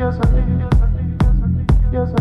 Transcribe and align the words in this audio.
Yes, 0.00 0.16
I 0.18 0.26
think. 0.28 0.72
Yes, 1.92 2.14
I 2.14 2.20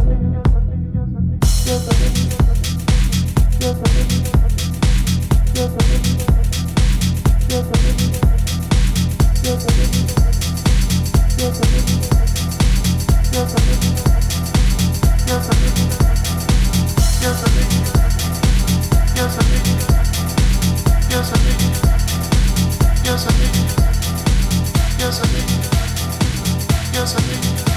think. 27.22 27.69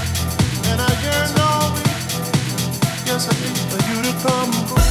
and 0.73 0.81
I 0.81 0.91
yearn 1.03 1.29
always. 1.39 1.85
Yes, 3.05 3.29
I 3.29 3.33
think 3.33 3.57
for 3.69 3.79
you 3.89 4.01
to 4.01 4.13
come. 4.27 4.82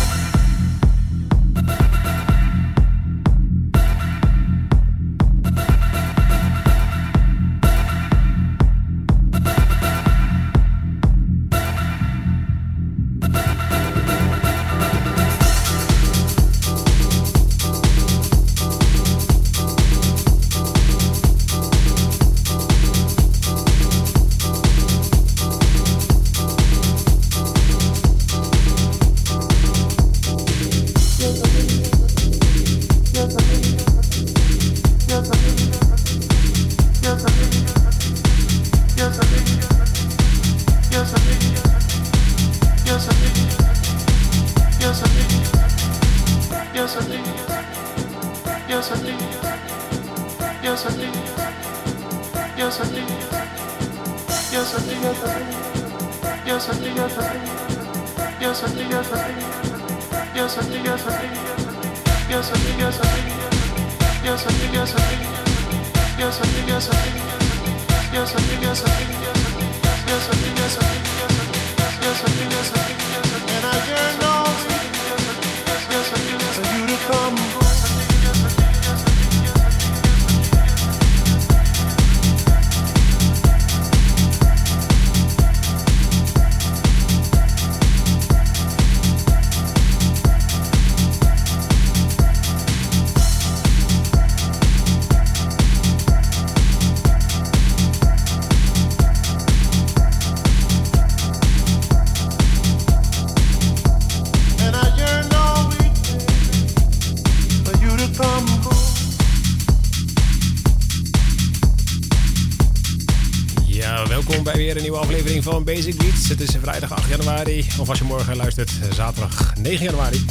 Aflevering 115.46 115.64
van 115.66 115.74
Basic 115.74 115.96
Beats. 115.96 116.28
Het 116.28 116.40
is 116.40 116.56
vrijdag 116.60 116.92
8 116.92 117.08
januari, 117.08 117.66
of 117.78 117.88
als 117.88 117.98
je 117.98 118.04
morgen 118.04 118.36
luistert, 118.36 118.70
zaterdag 118.94 119.52
9 119.60 119.84
januari. 119.84 120.24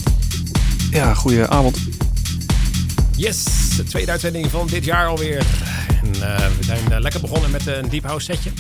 Ja, 0.92 1.14
goeie 1.14 1.48
avond. 1.48 1.78
Yes, 3.16 3.44
de 3.76 3.84
tweede 3.84 4.12
uitzending 4.12 4.50
van 4.50 4.68
dit 4.68 4.86
jaar 4.86 5.08
alweer. 5.08 5.46
En, 6.04 6.14
eh, 6.14 6.38
we 6.58 6.64
zijn 6.64 6.92
eh, 6.92 7.00
lekker 7.00 7.22
begonnen 7.22 7.52
met 7.52 7.68
een 7.68 7.90
Deep 7.90 8.04
House 8.04 8.26
setje. 8.26 8.52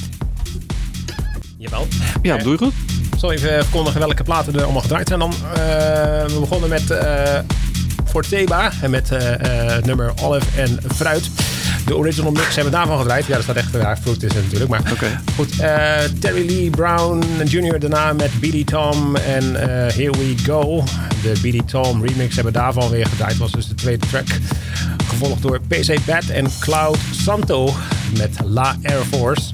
Jawel. 1.58 1.88
Ja, 2.22 2.38
doe 2.38 2.52
je 2.52 2.58
goed? 2.58 2.74
Ik 3.12 3.20
zal 3.20 3.32
even 3.32 3.64
verkondigen 3.64 4.00
welke 4.00 4.24
platen 4.24 4.54
er 4.56 4.64
allemaal 4.64 4.82
gedraaid 4.82 5.08
zijn 5.08 5.20
dan. 5.20 5.32
Eh, 5.32 5.58
we 6.26 6.38
begonnen 6.40 6.70
met 6.70 6.90
uh, 6.90 7.40
Forteba 8.12 8.72
en 8.82 8.90
met 8.90 9.12
eh, 9.12 9.34
eh, 9.34 9.74
het 9.76 9.86
nummer 9.86 10.14
Olive 10.22 10.62
en 10.62 10.80
Fruit. 10.96 11.30
De 11.92 11.98
original 11.98 12.32
mix 12.32 12.56
hebben 12.56 12.74
we 12.74 12.78
daarvan 12.78 12.98
gedraaid. 12.98 13.26
Ja, 13.26 13.38
er 13.38 13.44
staat 13.44 13.56
echt 13.56 13.72
ja, 13.74 13.98
fruit 13.98 14.24
is 14.24 14.34
het 14.34 14.44
natuurlijk. 14.44 14.70
Maar 14.70 14.82
goed, 15.36 15.60
eh, 15.60 15.98
Terry 16.20 16.46
Lee 16.46 16.70
Brown 16.70 17.24
Jr. 17.46 17.80
daarna 17.80 18.14
met 18.14 18.40
BD 18.40 18.68
Tom 18.68 19.16
en 19.16 19.56
eh, 19.56 19.94
Here 19.94 20.12
We 20.12 20.36
Go. 20.44 20.84
De 21.22 21.34
BD 21.42 21.68
Tom 21.70 22.06
remix 22.06 22.36
hebben 22.36 22.54
we 22.54 22.60
daarvan 22.60 22.90
weer 22.90 23.06
gedraaid. 23.06 23.38
was 23.38 23.52
dus 23.52 23.68
de 23.68 23.76
tweede 23.76 24.08
track. 24.08 24.28
Gevolgd 25.08 25.42
door 25.42 25.60
PC 25.68 26.06
Bat 26.06 26.30
en 26.30 26.48
Cloud 26.60 26.98
Santo 27.12 27.74
met 28.18 28.30
La 28.46 28.76
Air 28.84 29.04
Force. 29.10 29.44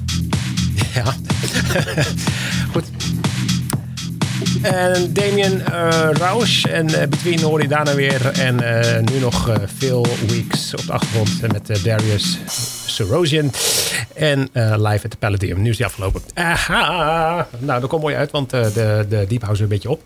Ja. 0.94 1.14
En 4.72 5.12
Damien 5.12 5.66
eh 5.66 6.08
Rausch 6.12 6.64
en 6.64 6.88
eh, 6.88 7.08
Between 7.08 7.40
hoor 7.40 7.62
je 7.62 7.68
daarna 7.68 7.94
weer. 7.94 8.30
En 8.38 8.60
eh, 8.60 9.00
nu 9.12 9.18
nog 9.18 9.50
Phil 9.76 10.06
Weeks 10.26 10.74
op 10.74 10.86
de 10.86 10.92
achtergrond 10.92 11.52
met 11.52 11.84
Darius 11.84 12.38
Sorosian. 12.86 13.50
En 14.14 14.50
live 14.76 15.04
at 15.04 15.10
the 15.10 15.16
Palladium. 15.18 15.62
Nu 15.62 15.70
is 15.70 15.76
die 15.76 15.86
afgelopen. 15.86 16.20
Aha! 16.34 17.46
Nou, 17.58 17.80
dat 17.80 17.88
komt 17.88 18.02
mooi 18.02 18.14
uit, 18.14 18.30
want 18.30 18.50
de, 18.50 19.06
de 19.08 19.24
Deep 19.28 19.42
House 19.42 19.52
is 19.52 19.60
een 19.60 19.68
beetje 19.68 19.90
op. 19.90 20.02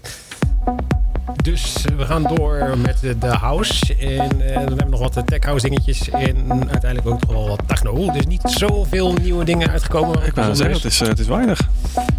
Dus 1.42 1.84
we 1.96 2.04
gaan 2.04 2.22
door 2.22 2.78
met 2.78 3.00
de, 3.20 3.26
house. 3.26 3.96
En 3.96 4.28
dan 4.38 4.40
hebben 4.40 4.76
we 4.76 4.84
nog 4.84 5.00
wat 5.00 5.22
tech 5.26 5.44
house 5.44 5.68
dingetjes. 5.68 6.10
En 6.10 6.70
uiteindelijk 6.70 7.06
ook 7.06 7.20
nog 7.20 7.32
wel 7.32 7.48
wat 7.48 7.60
techno. 7.66 8.12
Dus 8.12 8.26
niet 8.26 8.42
zoveel 8.44 9.12
nieuwe 9.12 9.44
dingen 9.44 9.70
uitgekomen. 9.70 10.26
Ik 10.26 10.34
wou 10.34 10.54
zeggen, 10.54 10.76
het 10.76 10.84
is, 10.84 11.00
het 11.00 11.18
is 11.18 11.26
weinig. 11.26 11.68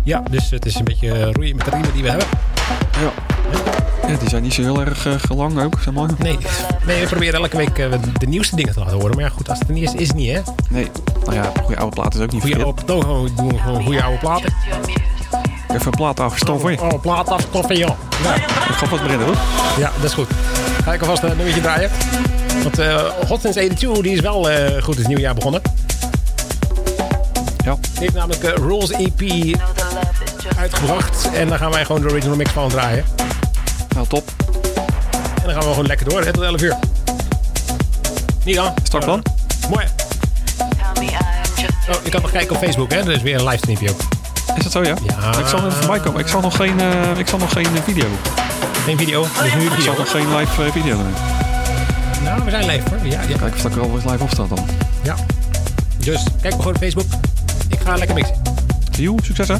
Ja, 0.03 0.23
dus 0.31 0.49
het 0.49 0.65
is 0.65 0.75
een 0.75 0.83
beetje 0.83 1.11
eh, 1.11 1.31
roeien 1.31 1.55
met 1.55 1.65
de 1.65 1.71
riemen 1.71 1.93
die 1.93 2.03
we 2.03 2.09
hebben. 2.09 2.27
Ja. 3.01 3.11
ja, 4.07 4.17
die 4.17 4.29
zijn 4.29 4.43
niet 4.43 4.53
zo 4.53 4.61
heel 4.61 4.79
erg 4.81 5.05
eh, 5.05 5.37
lang 5.37 5.61
ook, 5.61 5.79
zeg 5.81 5.93
maar. 5.93 6.09
Nee, 6.17 6.37
nee, 6.85 7.01
we 7.01 7.07
proberen 7.07 7.39
elke 7.39 7.57
week 7.57 7.77
eh, 7.77 7.91
de 8.19 8.27
nieuwste 8.27 8.55
dingen 8.55 8.73
te 8.73 8.79
laten 8.79 8.97
horen. 8.97 9.15
Maar 9.15 9.23
ja, 9.23 9.29
goed, 9.29 9.49
als 9.49 9.59
het 9.59 9.67
er 9.67 9.73
niet 9.73 9.83
is, 9.83 9.93
is 9.93 10.07
het 10.07 10.17
niet, 10.17 10.31
hè? 10.31 10.41
Nee. 10.69 10.91
Nou 11.23 11.35
ja, 11.35 11.51
goede 11.61 11.79
oude 11.79 11.95
plaat 11.95 12.13
is 12.15 12.21
ook 12.21 12.31
niet 12.31 12.41
Goeie 12.41 12.63
oude, 12.63 12.85
dan 12.85 13.29
doen 13.35 13.47
we 13.47 13.57
gewoon 13.57 13.83
goede 13.83 14.03
oude 14.03 14.19
platen. 14.19 14.53
Even 15.67 15.85
een 15.85 15.91
plaat 15.91 16.19
afgestoffen. 16.19 16.79
Oh, 16.79 17.01
plaat 17.01 17.29
afstoffen, 17.29 17.77
ja. 17.77 17.95
ja. 18.23 18.35
Ik 18.35 18.43
ga 18.49 18.85
vast 18.87 19.01
beginnen, 19.01 19.27
hoor. 19.27 19.37
Ja, 19.77 19.91
dat 19.95 20.03
is 20.03 20.13
goed. 20.13 20.27
Ga 20.83 20.93
ik 20.93 21.01
alvast 21.01 21.23
een 21.23 21.29
nummertje 21.29 21.61
draaien. 21.61 21.89
Want 22.63 22.79
eh 22.79 22.95
Hot 23.27 23.41
Since 23.41 23.59
82, 23.59 24.01
die 24.01 24.13
is 24.13 24.19
wel 24.19 24.47
goed 24.81 24.97
het 24.97 25.07
nieuwe 25.07 25.21
jaar 25.21 25.33
begonnen. 25.33 25.61
Ja. 27.63 27.75
Die 27.75 27.99
heeft 27.99 28.13
namelijk 28.13 28.43
eh, 28.43 28.55
Rules 28.55 28.91
EP 28.91 29.21
uitgebracht. 30.57 31.29
En 31.33 31.47
daar 31.47 31.57
gaan 31.57 31.71
wij 31.71 31.85
gewoon 31.85 32.01
de 32.01 32.09
original 32.09 32.35
mix 32.35 32.51
van 32.51 32.69
draaien. 32.69 33.05
Nou, 33.95 34.07
top. 34.07 34.31
En 35.15 35.43
dan 35.43 35.51
gaan 35.53 35.63
we 35.63 35.69
gewoon 35.69 35.85
lekker 35.85 36.09
door, 36.09 36.23
hè, 36.23 36.33
tot 36.33 36.43
11 36.43 36.61
uur. 36.61 36.75
Niet 38.43 38.55
dan? 38.55 38.73
Start 38.83 39.05
dan. 39.05 39.23
Mooi. 39.69 39.85
Oh, 41.89 42.03
je 42.03 42.09
kan 42.09 42.21
nog 42.21 42.31
kijken 42.31 42.55
op 42.55 42.61
Facebook, 42.61 42.91
hè? 42.91 42.97
Er 42.99 43.11
is 43.11 43.21
weer 43.21 43.35
een 43.35 43.43
livestreampje 43.43 43.89
ook. 43.89 43.99
Is 44.55 44.63
dat 44.63 44.71
zo, 44.71 44.83
ja? 44.83 44.95
Ja. 45.07 45.37
Ik 45.37 45.47
zal 45.47 45.59
even 45.59 45.71
voorbij 45.71 45.99
komen. 45.99 46.19
Ik 46.19 46.27
zal 46.27 46.41
nog 46.41 46.55
geen, 46.55 46.79
eh, 46.79 47.17
ik 47.17 47.27
zal 47.27 47.39
nog 47.39 47.51
geen 47.53 47.65
eh, 47.65 47.81
video. 47.83 48.05
Geen 48.85 48.97
video, 48.97 49.25
dus 49.41 49.53
nu 49.53 49.65
Ik 49.65 49.81
zal 49.81 49.95
nog 49.97 50.11
geen 50.11 50.35
live 50.35 50.71
video 50.71 50.95
doen. 50.97 51.13
Nou, 52.23 52.43
we 52.43 52.49
zijn 52.49 52.65
live 52.65 52.89
hoor. 52.89 53.07
Ja, 53.07 53.21
ja. 53.21 53.37
Kijk 53.37 53.53
of 53.53 53.61
dat 53.61 53.71
ik 53.71 53.77
er 53.77 53.83
al 53.83 53.95
eens 53.95 54.03
live 54.03 54.23
op 54.23 54.29
staat 54.29 54.49
dan. 54.49 54.65
ja. 55.01 55.15
Dus 55.97 56.23
kijk 56.41 56.53
maar 56.53 56.63
gewoon 56.63 56.75
op 56.75 56.77
Facebook. 56.77 57.05
Ga 57.83 57.95
lekker 57.95 58.15
mixen. 58.15 58.35
Joe, 58.91 59.15
succes 59.23 59.47
hè. 59.47 59.55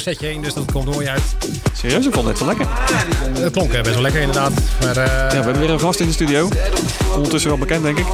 Setje 0.00 0.26
heen, 0.26 0.42
dus 0.42 0.54
dat 0.54 0.72
komt 0.72 0.84
mooi 0.92 1.06
uit. 1.08 1.22
Serieus, 1.72 2.06
ik 2.06 2.12
vond 2.12 2.26
het 2.26 2.26
net 2.26 2.38
zo 2.38 2.46
lekker. 2.46 2.66
Het 3.42 3.52
klonk 3.52 3.72
eh, 3.72 3.80
best 3.82 3.92
wel 3.94 4.02
lekker 4.02 4.20
inderdaad. 4.20 4.52
Maar 4.80 4.96
eh, 4.96 5.04
Ja, 5.06 5.28
we 5.28 5.34
hebben 5.34 5.58
weer 5.58 5.70
een 5.70 5.80
gast 5.80 6.00
in 6.00 6.06
de 6.06 6.12
studio. 6.12 6.48
Ondertussen 7.14 7.50
wel 7.50 7.58
bekend, 7.58 7.82
denk 7.82 7.98
ik. 7.98 8.06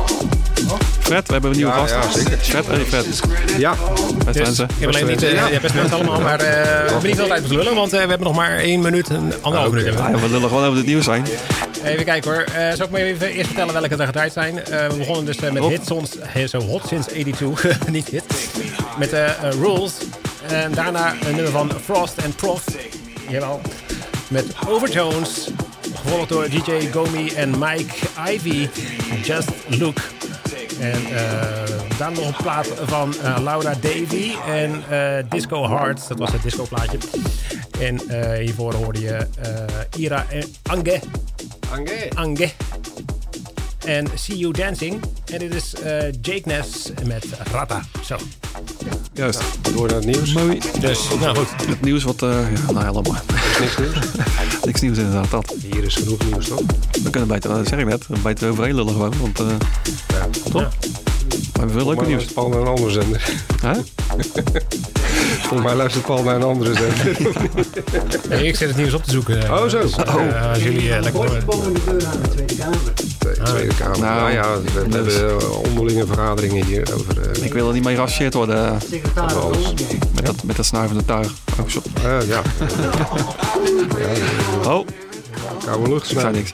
Fred, 1.00 1.26
we 1.26 1.32
hebben 1.32 1.50
een 1.50 1.56
nieuwe 1.56 1.72
Ja, 1.72 1.78
gast. 1.86 1.94
ja, 1.94 2.10
zeker. 2.22 2.38
Fred, 2.38 2.66
hey 2.66 2.78
Fred. 2.84 3.06
Ja, 3.58 3.74
Fred 4.22 4.34
dus, 4.46 4.58
ik 4.58 4.66
heb 4.78 4.88
alleen 4.88 5.06
niet, 5.06 5.22
eh, 5.22 5.32
Ja. 5.32 5.46
ja, 5.48 5.60
best 5.60 5.74
mensen 5.74 5.94
allemaal, 5.96 6.20
maar 6.20 6.40
eh, 6.40 6.46
we 6.62 6.90
hebben 6.90 7.06
niet 7.06 7.16
veel 7.16 7.26
tijd 7.26 7.46
te 7.48 7.54
lullen, 7.54 7.74
want 7.74 7.92
eh, 7.92 8.02
we 8.02 8.08
hebben 8.08 8.26
nog 8.26 8.36
maar 8.36 8.56
één 8.58 8.80
minuut, 8.80 9.08
een 9.08 9.32
anderhalf 9.40 9.72
minuut. 9.72 9.86
hebben 9.86 10.04
we. 10.04 10.10
Ja, 10.16 10.18
we 10.22 10.28
lullen 10.28 10.48
gewoon 10.48 10.64
over 10.64 10.76
het 10.76 10.86
nieuws 10.86 11.04
zijn. 11.04 11.24
Even 11.84 12.04
kijken 12.04 12.30
hoor. 12.32 12.40
Eh 12.42 12.72
zal 12.74 12.84
ik 12.86 12.90
maar 12.90 13.00
even 13.00 13.28
eerst 13.28 13.46
vertellen 13.46 13.72
welke 13.72 13.96
er 13.96 14.06
gedraaid 14.06 14.32
zijn? 14.32 14.64
Eh, 14.64 14.86
we 14.88 14.94
begonnen 14.96 15.24
dus 15.24 15.36
eh, 15.36 15.50
met 15.52 15.80
songs, 15.86 16.10
eh, 16.34 16.46
zo 16.48 16.58
hot 16.60 16.82
since 16.88 17.08
82, 17.10 17.78
niet 17.90 18.08
hit. 18.08 18.24
Met 18.98 19.12
eh, 19.12 19.24
eh, 19.24 19.32
Rules. 19.60 19.92
En 20.48 20.72
daarna 20.72 21.14
een 21.26 21.34
nummer 21.34 21.52
van 21.52 21.70
Frost 21.82 22.18
en 22.18 22.34
Prof. 22.34 22.64
Jawel. 23.28 23.60
Met 24.28 24.44
Overtones. 24.68 25.50
Gevolgd 25.94 26.28
door 26.28 26.48
DJ 26.48 26.90
Gomi 26.92 27.28
en 27.28 27.50
Mike 27.58 27.94
Ivy. 28.28 28.68
Just 29.22 29.50
Look. 29.68 29.98
En 30.80 31.16
eh 31.16 31.66
dan 31.98 32.12
nog 32.12 32.26
een 32.26 32.42
plaat 32.42 32.68
van 32.82 33.14
eh, 33.22 33.36
Laura 33.42 33.74
Davy 33.80 34.34
en 34.46 34.82
eh, 34.90 35.24
Disco 35.28 35.68
Hearts. 35.68 36.08
Dat 36.08 36.18
was 36.18 36.32
het 36.32 36.42
disco 36.42 36.64
plaatje. 36.64 36.98
En 37.80 38.00
hiervoor 38.40 38.74
hoorde 38.74 39.00
je 39.00 39.26
Ira 39.96 40.26
en 40.30 40.54
Ange. 40.62 41.00
Ange. 41.70 42.08
Ange. 42.14 42.50
En 43.86 44.06
See 44.14 44.36
You 44.36 44.52
Dancing. 44.52 45.00
En 45.32 45.38
dit 45.38 45.54
is 45.54 45.74
eh, 45.74 46.02
Jake 46.20 46.42
Ness 46.44 46.90
met 47.04 47.24
Rata. 47.52 47.82
Zo. 48.04 48.16
Juist. 49.12 49.40
Door 49.74 49.86
naar 49.86 49.96
het 49.96 50.06
nieuws. 50.06 50.32
Mooi. 50.32 50.58
Dus, 50.80 51.00
nou 51.20 51.36
goed. 51.36 51.48
Het 51.66 51.80
nieuws 51.80 52.02
wat... 52.04 52.22
eh 52.22 52.28
ja, 52.30 52.72
nou 52.72 52.84
ja, 52.84 52.92
laat 52.92 53.08
maar. 53.08 53.22
Er 53.28 53.50
is 53.52 53.58
niks 53.58 53.76
nieuws. 53.78 53.94
Niks 54.64 54.80
nieuws 54.80 54.98
inderdaad. 54.98 55.30
Dat. 55.30 55.54
Hier 55.72 55.84
is 55.84 55.94
genoeg 55.94 56.18
nieuws, 56.30 56.48
toch? 56.48 56.60
We 57.02 57.10
kunnen 57.10 57.28
beter, 57.28 57.50
dat 57.50 57.68
zeg 57.68 57.78
ik 57.78 57.86
net, 57.86 58.06
we 58.06 58.18
beter 58.22 58.50
overheen 58.50 58.74
lullen 58.74 58.92
gewoon. 58.92 59.12
Want 59.20 59.40
eh 59.40 59.46
Ja. 60.08 60.26
toch? 60.50 60.68
We 61.52 61.62
hebben 61.62 61.76
veel 61.76 61.86
leuke 61.86 62.06
nieuws. 62.06 62.10
luistert 62.10 62.34
Paul 62.34 62.48
naar 62.48 62.60
een 62.60 62.66
andere 62.66 62.90
zender. 62.90 63.30
Hè? 63.60 63.72
Volgens 65.46 65.62
mij 65.62 65.74
luistert 65.74 66.04
Paul 66.04 66.22
naar 66.22 66.34
een 66.36 66.42
andere 66.42 66.74
zender. 66.74 67.16
Nee, 68.28 68.46
ik 68.46 68.56
zit 68.56 68.68
het 68.68 68.76
nieuws 68.76 68.92
op 68.94 69.04
te 69.04 69.10
zoeken. 69.10 69.42
Oh, 69.42 69.66
zo. 69.68 69.80
Dus, 69.80 69.96
eh, 69.96 70.50
als 70.50 70.62
jullie 70.62 70.92
eh, 70.94 71.02
lekker 71.02 71.44
boven 71.44 71.74
de 71.74 71.80
deur 71.84 72.06
aan 72.06 72.22
de 72.22 72.28
Tweede 72.28 72.54
Kamer. 72.56 72.78
De 73.34 73.42
Tweede 73.42 73.74
Kamer. 73.74 73.98
Nou, 73.98 74.14
Nou, 74.20 74.32
ja, 74.32 74.60
we, 74.60 74.82
we 74.88 74.88
dus- 75.04 75.14
hebben 75.16 75.40
eh, 75.40 75.58
onderlinge 75.62 76.06
vergaderingen 76.06 76.64
hier 76.64 76.94
over... 76.94 77.30
eh, 77.30 77.42
Ik 77.44 77.52
wil 77.52 77.66
er 77.68 77.72
niet 77.74 77.84
mee 77.84 77.94
geracheerd 77.94 78.34
worden 78.34 78.66
eh, 78.66 78.80
Secretaris 78.90 79.72
met 80.14 80.26
dat, 80.26 80.42
met 80.44 80.56
dat 80.56 80.64
snuivende 80.66 81.04
tuig. 81.04 81.32
Oh, 81.60 81.66
eh, 82.04 82.28
ja, 82.28 82.42
Oh, 84.64 84.86
koude 85.64 85.88
lucht 85.88 86.10
ik 86.10 86.18
zei 86.18 86.20
snuiven. 86.20 86.32
niks. 86.32 86.50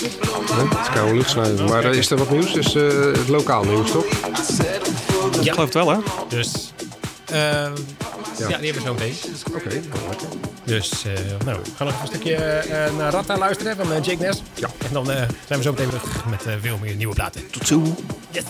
Het 0.00 0.82
is 0.82 0.90
koude 0.94 1.14
lucht 1.14 1.30
snuiven. 1.30 1.64
Maar 1.68 1.84
is 1.84 2.10
er 2.10 2.16
wat 2.18 2.30
nieuws? 2.30 2.52
Dus 2.52 2.74
eh, 2.74 2.82
het 3.12 3.28
lokaal 3.28 3.64
nieuws, 3.64 3.90
toch? 3.90 4.04
Ik 5.40 5.52
geloof 5.52 5.56
het 5.64 5.74
wel, 5.74 5.90
hè? 5.90 5.96
Dus, 6.28 6.72
eh, 7.26 7.38
ja. 7.38 7.70
die 8.36 8.46
hebben 8.46 8.74
we 8.74 8.80
zo 8.80 8.92
meteen. 8.94 9.14
Oké, 9.54 9.68
lekker. 9.68 10.28
Dus, 10.68 11.04
eh, 11.04 11.12
nou, 11.44 11.60
we 11.64 11.70
gaan 11.76 11.86
nog 11.86 12.00
een 12.00 12.06
stukje 12.06 12.34
eh, 12.34 12.96
naar 12.96 13.12
Rata 13.12 13.38
luisteren 13.38 13.76
van 13.76 13.92
eh, 13.92 14.02
Jake 14.02 14.22
Ness. 14.22 14.42
Ja. 14.54 14.68
En 14.86 14.92
dan 14.92 15.06
zijn 15.06 15.28
we 15.48 15.62
zo 15.62 15.70
meteen 15.70 15.88
terug 15.88 16.24
met 16.24 16.44
veel 16.60 16.78
meer 16.78 16.94
nieuwe 16.94 17.14
platen. 17.14 17.50
Tot 17.50 17.66
zo. 17.66 17.82
Yes. 18.30 18.44